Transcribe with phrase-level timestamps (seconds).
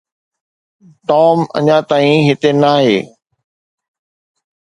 [1.07, 2.97] Tom اڃا تائين هتي ناهي.